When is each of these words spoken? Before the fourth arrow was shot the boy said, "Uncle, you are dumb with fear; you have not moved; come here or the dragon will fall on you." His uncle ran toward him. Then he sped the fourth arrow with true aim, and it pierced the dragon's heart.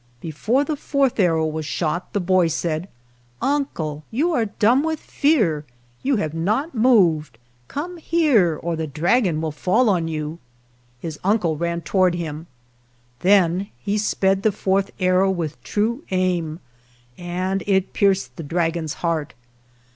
Before 0.19 0.63
the 0.63 0.75
fourth 0.75 1.19
arrow 1.19 1.45
was 1.45 1.63
shot 1.63 2.11
the 2.13 2.19
boy 2.19 2.47
said, 2.47 2.89
"Uncle, 3.39 4.03
you 4.09 4.31
are 4.33 4.45
dumb 4.47 4.81
with 4.81 4.99
fear; 4.99 5.63
you 6.01 6.15
have 6.15 6.33
not 6.33 6.73
moved; 6.73 7.37
come 7.67 7.97
here 7.97 8.55
or 8.55 8.75
the 8.75 8.87
dragon 8.87 9.39
will 9.41 9.51
fall 9.51 9.89
on 9.89 10.07
you." 10.07 10.39
His 10.99 11.19
uncle 11.23 11.55
ran 11.55 11.81
toward 11.81 12.15
him. 12.15 12.47
Then 13.19 13.67
he 13.77 13.99
sped 13.99 14.41
the 14.41 14.51
fourth 14.51 14.89
arrow 14.99 15.29
with 15.29 15.61
true 15.63 16.03
aim, 16.09 16.61
and 17.15 17.61
it 17.67 17.93
pierced 17.93 18.37
the 18.37 18.43
dragon's 18.43 18.93
heart. 19.05 19.35